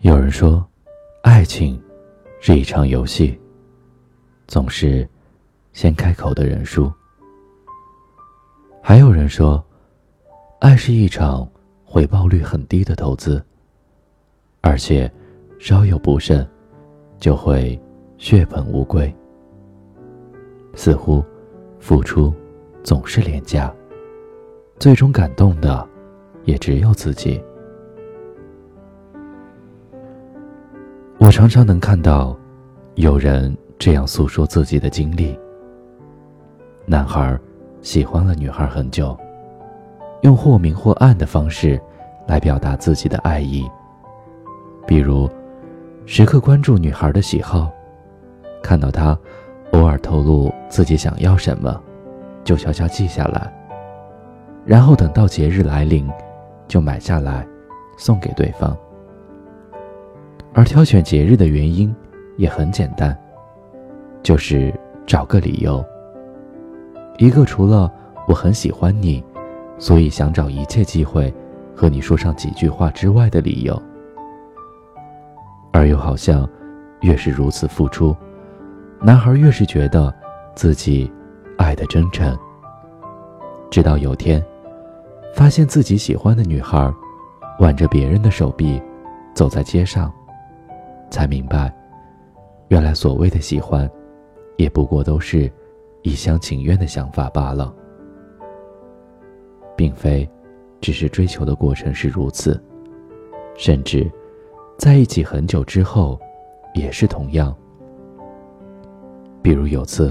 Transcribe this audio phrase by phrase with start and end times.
[0.00, 0.62] 有人说，
[1.22, 1.82] 爱情
[2.38, 3.40] 是一场游戏，
[4.46, 5.08] 总是
[5.72, 6.92] 先开口的人输。
[8.82, 9.64] 还有人说，
[10.60, 11.48] 爱是一场
[11.86, 13.42] 回报率很低的投资，
[14.60, 15.10] 而且
[15.58, 16.46] 稍有不慎
[17.18, 17.80] 就会
[18.18, 19.12] 血本无归。
[20.74, 21.24] 似乎
[21.78, 22.32] 付出
[22.82, 23.72] 总是廉价，
[24.78, 25.86] 最终感动的
[26.44, 27.42] 也只有自己。
[31.18, 32.36] 我常常能看到
[32.96, 35.38] 有人这样诉说自己的经历：
[36.84, 37.38] 男孩
[37.80, 39.16] 喜欢了女孩很久，
[40.22, 41.80] 用或明或暗的方式
[42.26, 43.64] 来表达自己的爱意，
[44.86, 45.30] 比如
[46.04, 47.70] 时刻关注女孩的喜好，
[48.62, 49.18] 看到她
[49.74, 51.82] 偶尔透露自己想要什么，
[52.44, 53.52] 就悄悄记下来，
[54.64, 56.08] 然后等到节日来临，
[56.68, 57.44] 就买下来
[57.98, 58.76] 送给对方。
[60.52, 61.92] 而挑选节日的原因
[62.36, 63.18] 也很简单，
[64.22, 64.72] 就是
[65.04, 65.84] 找个理由。
[67.18, 67.92] 一个除了
[68.28, 69.24] 我很喜欢你，
[69.76, 71.34] 所以想找一切机会
[71.74, 73.82] 和你说上几句话之外的理由。
[75.72, 76.48] 而又好像，
[77.00, 78.16] 越是如此付出，
[79.06, 80.10] 男孩越是觉得
[80.54, 81.12] 自己
[81.58, 82.34] 爱的真诚。
[83.70, 84.42] 直到有天，
[85.34, 86.90] 发现自己喜欢的女孩
[87.58, 88.80] 挽着别人的手臂
[89.34, 90.10] 走在街上。
[91.10, 91.70] 才明白，
[92.68, 93.88] 原来所谓的喜欢，
[94.56, 95.52] 也不过都是
[96.00, 97.74] 一厢情愿的想法罢了，
[99.76, 100.26] 并非
[100.80, 102.58] 只是追求的过程是如此，
[103.54, 104.10] 甚至
[104.78, 106.18] 在一起很久之后，
[106.74, 107.54] 也是同样。
[109.44, 110.10] 比如有次，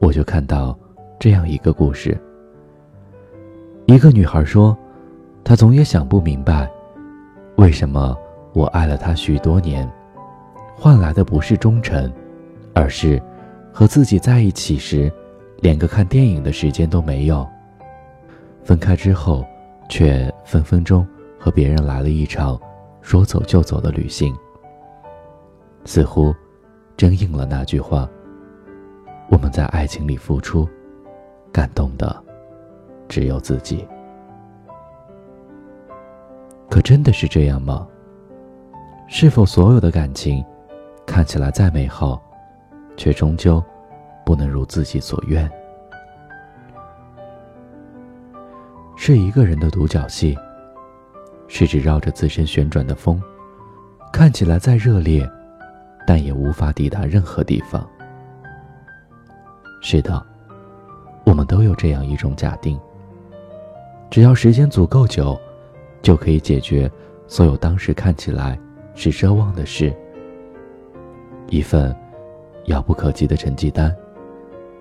[0.00, 0.76] 我就看到
[1.20, 2.20] 这样一个故事：
[3.86, 4.76] 一个女孩说，
[5.44, 6.68] 她总也想不明白，
[7.58, 8.16] 为什么
[8.52, 9.88] 我爱了他许多年。
[10.74, 12.12] 换来的不是忠诚，
[12.74, 13.22] 而是
[13.72, 15.12] 和自己在一起时，
[15.60, 17.46] 连个看电影的时间都没有。
[18.64, 19.46] 分开之后，
[19.88, 21.06] 却分分钟
[21.38, 22.60] 和别人来了一场
[23.00, 24.34] 说走就走的旅行。
[25.84, 26.34] 似乎
[26.96, 28.10] 真应了那句话：
[29.30, 30.68] 我们在爱情里付出，
[31.52, 32.20] 感动的
[33.08, 33.86] 只有自己。
[36.68, 37.86] 可真的是这样吗？
[39.06, 40.44] 是否所有的感情？
[41.06, 42.20] 看起来再美好，
[42.96, 43.62] 却终究
[44.24, 45.48] 不能如自己所愿。
[48.96, 50.36] 是一个人的独角戏，
[51.46, 53.22] 是指绕着自身旋转的风，
[54.12, 55.28] 看起来再热烈，
[56.04, 57.88] 但也无法抵达任何地方。
[59.80, 60.24] 是的，
[61.24, 62.78] 我们都有这样一种假定：
[64.10, 65.38] 只要时间足够久，
[66.02, 66.90] 就可以解决
[67.26, 68.58] 所有当时看起来
[68.94, 69.94] 是奢望的事。
[71.48, 71.96] 一份
[72.66, 73.94] 遥不可及的成绩单，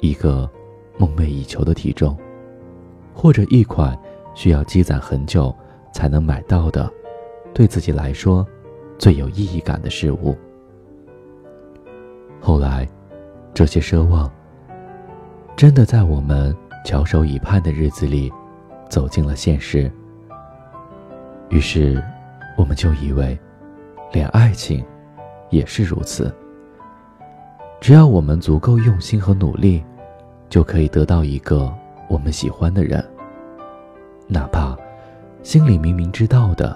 [0.01, 0.49] 一个
[0.97, 2.15] 梦寐以求的体重，
[3.13, 3.97] 或者一款
[4.35, 5.55] 需要积攒很久
[5.93, 6.91] 才能买到的，
[7.53, 8.45] 对自己来说
[8.97, 10.37] 最有意义感的事物。
[12.41, 12.87] 后来，
[13.53, 14.31] 这些奢望
[15.59, 16.55] 真的在我们
[16.85, 18.31] 翘首以盼的日子里
[18.87, 19.91] 走进了现实。
[21.49, 22.01] 于是，
[22.55, 23.37] 我们就以为，
[24.13, 24.81] 连爱情
[25.49, 26.33] 也是如此。
[27.81, 29.83] 只要我们足够用心和努力，
[30.47, 31.69] 就可以得到一个
[32.07, 33.05] 我们喜欢的人。
[34.27, 34.77] 哪怕
[35.43, 36.73] 心里明明知道的，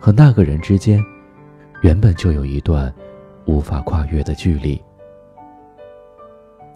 [0.00, 1.00] 和那个人之间
[1.82, 2.92] 原本就有一段
[3.44, 4.82] 无法跨越的距离。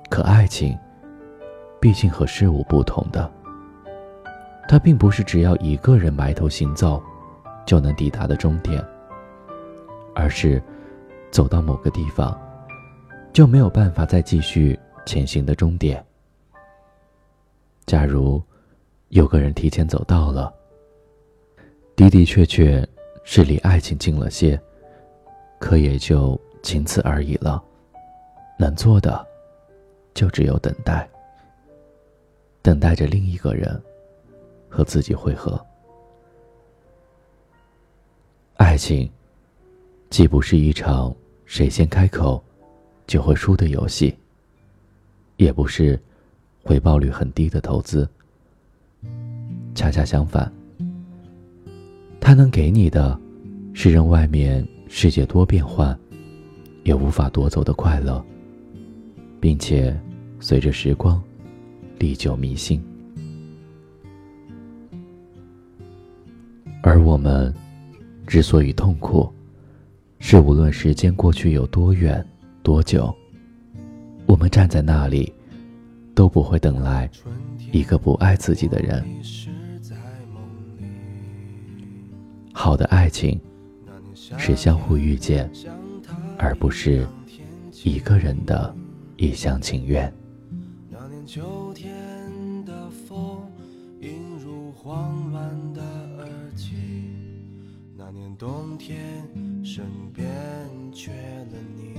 [0.08, 0.78] 可爱情，
[1.82, 3.28] 毕竟和事物不同的，
[4.68, 7.02] 它并不是只要一个人埋头行走，
[7.66, 8.80] 就能抵达的终点，
[10.14, 10.62] 而是
[11.32, 12.40] 走到某个地方。
[13.32, 16.04] 就没有办法再继续前行的终点。
[17.84, 18.40] 假如
[19.08, 20.54] 有个人提前走到了，
[21.96, 22.86] 的的确确
[23.24, 24.60] 是离爱情近了些，
[25.58, 27.60] 可也就仅此而已了。
[28.56, 29.26] 能做的，
[30.14, 31.08] 就只有等待，
[32.62, 33.78] 等待着另一个人
[34.68, 35.60] 和自己会合。
[38.54, 39.10] 爱情，
[40.08, 41.14] 既不是一场
[41.44, 42.42] 谁先开口。
[43.04, 44.16] 就会输的游戏，
[45.36, 46.00] 也不是
[46.62, 48.08] 回报率很低的投资。
[49.74, 50.50] 恰恰相反，
[52.20, 53.20] 它能给你的，
[53.74, 55.98] 是让外面世界多变幻，
[56.84, 58.24] 也无法夺走的快乐，
[59.40, 59.94] 并且
[60.40, 61.22] 随着时光
[62.02, 62.82] 历久弥新。
[66.82, 67.54] 而我们
[68.26, 69.32] 之所以痛苦，
[70.18, 72.26] 是无论时间过去有多远
[72.60, 73.14] 多久，
[74.26, 75.32] 我们站在那里，
[76.12, 77.08] 都不会等来
[77.70, 79.04] 一个不爱自己的人。
[82.52, 83.40] 好的爱情
[84.36, 85.48] 是相互遇见，
[86.36, 87.06] 而不是
[87.84, 88.74] 一个人的
[89.16, 90.12] 一厢情愿。
[91.26, 91.90] 秋天
[92.64, 93.40] 的风，
[94.00, 95.80] 映入慌乱的
[96.18, 96.26] 耳
[96.56, 96.74] 际；
[97.96, 99.24] 那年冬天，
[99.64, 100.28] 身边
[100.92, 101.94] 缺了你。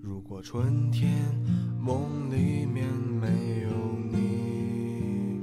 [0.00, 1.10] 如果春天
[1.80, 2.86] 梦里面
[3.20, 3.70] 没有
[4.10, 5.40] 你，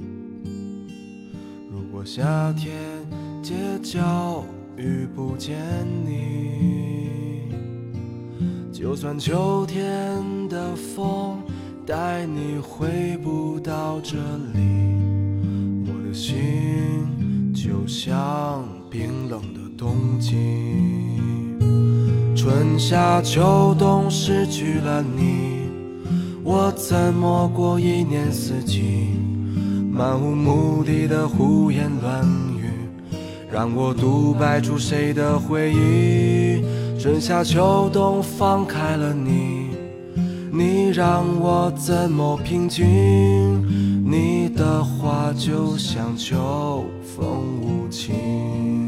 [1.70, 2.74] 如果夏天
[3.44, 3.54] 街
[3.84, 4.46] 角
[4.78, 7.52] 遇不见你，
[8.72, 11.42] 就算秋天的风
[11.86, 14.18] 带你回不到这
[14.54, 14.60] 里，
[15.86, 20.36] 我的心就像冰冷的冬季。
[22.36, 25.70] 春夏秋冬失去了你，
[26.44, 29.10] 我怎么过一年四季？
[29.92, 32.24] 漫无目的的胡言乱
[32.56, 32.70] 语，
[33.52, 36.64] 让我独白出谁的回忆？
[37.00, 39.57] 春夏秋冬放开了你，
[40.58, 42.84] 你让我怎么平静？
[44.04, 48.87] 你的话就像秋风无情。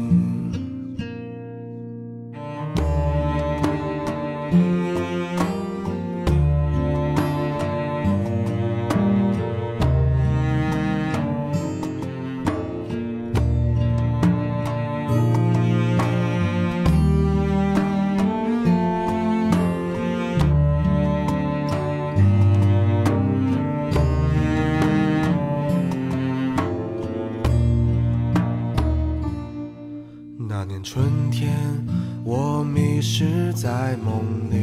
[33.00, 34.58] 是在梦里。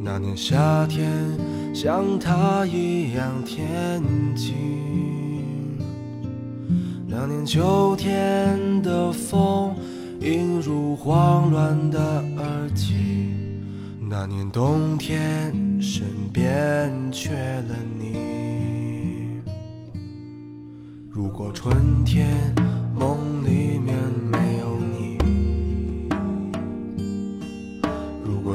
[0.00, 1.12] 那年夏天，
[1.74, 4.02] 像他一样天
[4.34, 4.54] 晴。
[7.06, 9.74] 那年秋天的风，
[10.20, 12.00] 映入慌乱的
[12.38, 12.94] 耳际。
[14.08, 19.40] 那年冬天，身边缺了你。
[21.10, 22.54] 如果春天
[22.94, 23.96] 梦里面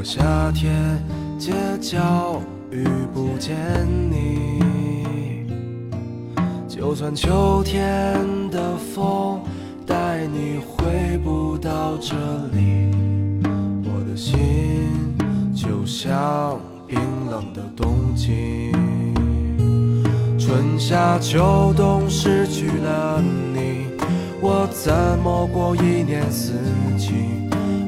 [0.04, 1.02] 夏天
[1.38, 3.56] 街角遇不见
[4.10, 5.46] 你，
[6.68, 8.20] 就算秋天
[8.50, 9.42] 的风
[9.86, 12.16] 带你回不到这
[12.54, 12.92] 里，
[13.84, 14.90] 我的心
[15.54, 17.00] 就像冰
[17.30, 18.72] 冷的冬季。
[20.40, 23.22] 春夏秋冬失去了
[23.54, 23.86] 你，
[24.42, 26.54] 我怎么过一年四
[26.98, 27.41] 季？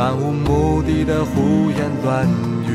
[0.00, 2.26] 漫无目的的胡言乱
[2.66, 2.72] 语，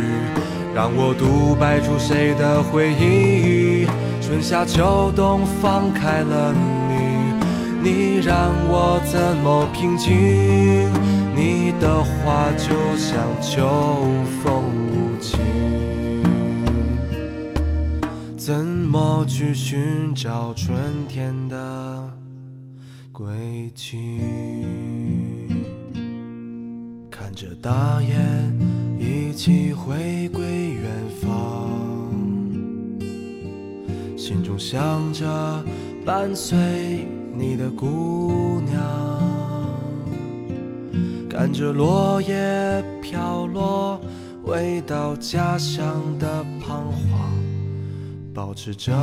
[0.75, 3.87] 让我独白出谁的回忆？
[4.21, 6.53] 春夏秋冬放开了
[6.87, 10.13] 你，你让我怎么平静？
[11.35, 13.67] 你的话就像秋
[14.43, 15.39] 风无情。
[18.37, 20.77] 怎么去寻找春
[21.09, 22.07] 天的
[23.11, 23.25] 轨
[23.73, 24.54] 迹？
[27.35, 30.89] 看着大雁一起回归远
[31.19, 31.69] 方，
[34.15, 35.61] 心中想着
[36.05, 38.81] 伴随你的姑娘，
[41.29, 43.99] 看着落叶飘落，
[44.41, 47.19] 回到家乡的彷徨。
[48.33, 48.93] 保持着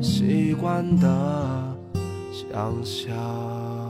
[0.00, 1.76] 习惯的
[2.32, 3.85] 想象。